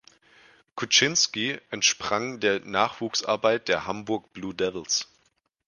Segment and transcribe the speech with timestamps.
[0.73, 5.07] Kuczynski entsprang der Nachwuchsarbeit der Hamburg Blue Devils.